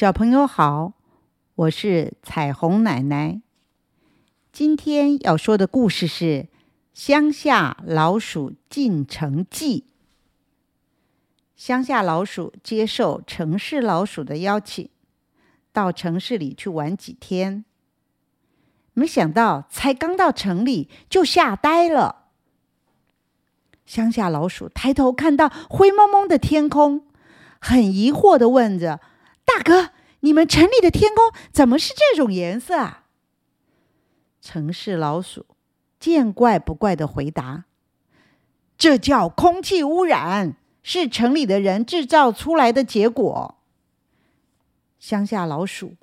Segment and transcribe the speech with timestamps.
[0.00, 0.94] 小朋友好，
[1.54, 3.42] 我是彩虹奶奶。
[4.50, 6.24] 今天要说的故事是
[6.94, 9.80] 《乡下老鼠进城记》。
[11.54, 14.88] 乡下老鼠接受城市老鼠的邀请，
[15.70, 17.66] 到城市里去玩几天。
[18.94, 22.28] 没想到，才刚到城里就吓呆了。
[23.84, 27.04] 乡下老鼠抬头看到灰蒙蒙的天空，
[27.60, 28.98] 很疑惑的问着
[29.62, 33.04] ：“哥，你们城里的天空怎么是这种颜色啊？”
[34.40, 35.46] 城市老鼠
[35.98, 37.64] 见怪不怪的回答
[38.78, 43.56] ：“这叫空气污染，是城里的人制造出来的结果。”
[44.98, 45.96] 乡下老鼠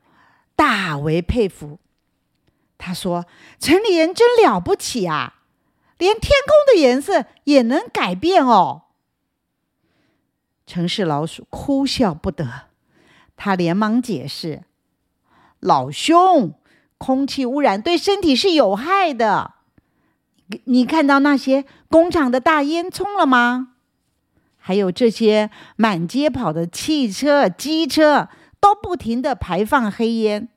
[0.56, 1.80] 大为佩服，
[2.78, 3.26] 他说
[3.60, 5.36] ：“城里人真了不起啊！”
[5.98, 8.84] 连天空的颜色也能改变哦！
[10.68, 12.68] 城市老鼠哭笑不得，
[13.38, 14.64] 他连忙解释
[15.62, 16.54] ：“老兄，
[16.98, 19.54] 空气污染对身体是有害的。
[20.66, 23.76] 你看到那些工厂的大烟囱了吗？
[24.58, 28.28] 还有这些满街跑的汽车、机车，
[28.60, 30.50] 都不停的排放黑烟，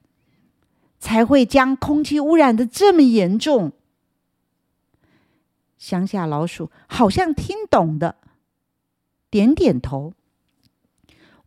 [0.98, 3.72] 才会将空气污染的这么严重。”
[5.78, 8.16] 乡下老鼠好像听懂的，
[9.30, 10.12] 点点头。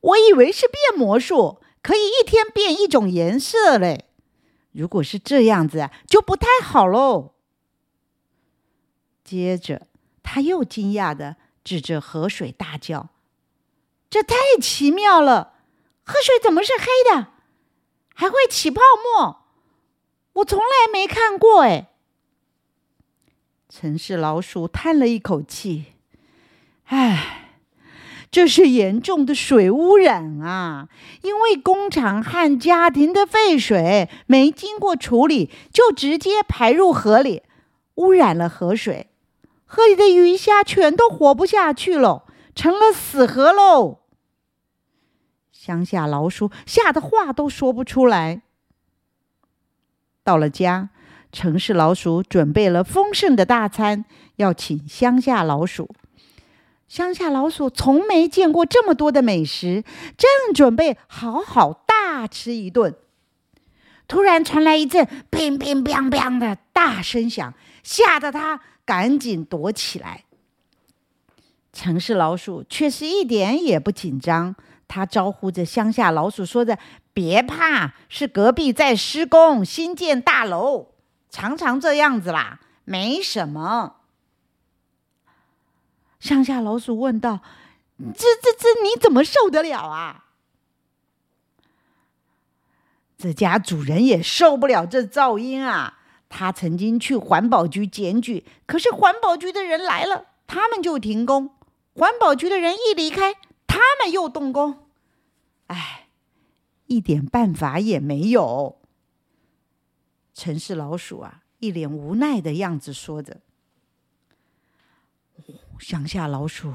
[0.04, 4.10] 我以为是变魔术，可以一天变一种颜色嘞。
[4.72, 7.34] 如果是这样子，就不太好喽。
[9.24, 9.88] 接着，
[10.22, 13.10] 他又惊讶的指着河水大叫
[14.10, 15.54] ：“这太奇妙了！
[16.04, 17.30] 河水怎么是黑的？
[18.14, 19.46] 还会起泡沫？
[20.34, 21.92] 我从来没看过哎。”
[23.70, 25.94] 城市老鼠叹了一口气
[26.86, 27.43] ：“唉，
[28.34, 30.90] 这是严重的水污染啊！
[31.22, 37.44] 因为工厂和家庭的废水没经过处理，就直接排入河里，
[37.98, 39.12] 污染了河水。
[39.66, 44.00] 河里的鱼虾全都活不下去了，成了死河喽！”
[45.54, 48.42] 乡下老鼠吓得话都说不出来。
[50.24, 50.90] 到了家。
[51.32, 54.06] 城市老鼠准备了丰盛的大餐，
[54.36, 55.90] 要请乡下老鼠。
[56.94, 59.84] 乡下老鼠从没见过这么多的美食，
[60.16, 62.94] 正准备好好大吃一顿，
[64.08, 70.26] 突然传来一阵“乒乒乓乓”的大声响，吓得他赶紧躲起来。
[71.72, 74.56] 城市老鼠却是一点也不紧张，
[74.88, 76.78] 他招呼着乡下老鼠，说着
[77.12, 80.90] ：“别怕，是隔壁在施工新建大楼。”
[81.32, 83.96] 常常这样子啦，没什么。
[86.24, 87.42] 乡下老鼠问道
[88.00, 90.28] ：“这、这、这，你怎么受得了啊？”
[93.20, 96.00] 这家主人也受不了这噪音啊！
[96.30, 101.50] 他曾经去环保局检举，可是环保局的人来了，他们就停工；
[101.94, 103.34] 环保局的人一离开，
[103.68, 104.88] 他们又动工。
[105.68, 106.08] 哎，
[106.86, 108.78] 一点办法也没有。
[110.34, 113.42] 城市老鼠啊，一脸无奈的样子，说着。
[115.80, 116.74] 乡下老鼠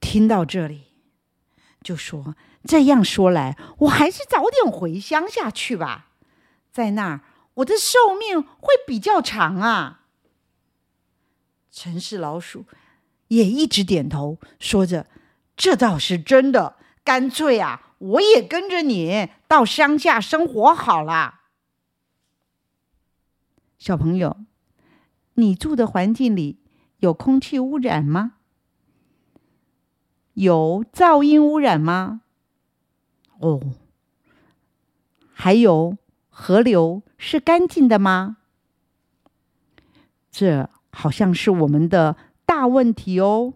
[0.00, 0.86] 听到这里，
[1.82, 6.10] 就说：“这样说来，我还是早点回乡下去吧，
[6.70, 7.20] 在那儿
[7.54, 10.00] 我的寿命会比较长啊。”
[11.70, 12.66] 城市老鼠
[13.28, 15.06] 也一直点头，说着
[15.56, 21.40] ：“这倒是真的，干脆啊，我也跟着你到乡下生活好了。”
[23.78, 24.36] 小朋友，
[25.34, 26.60] 你住的环境里
[27.02, 28.34] 有空气污染吗？
[30.34, 32.20] 有噪音污染吗？
[33.40, 33.60] 哦，
[35.32, 35.98] 还有
[36.30, 38.36] 河流是干净的吗？
[40.30, 43.54] 这好像是我们的大问题哦。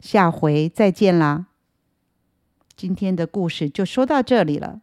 [0.00, 1.46] 下回再见啦！
[2.74, 4.80] 今天的故事就说到这里了。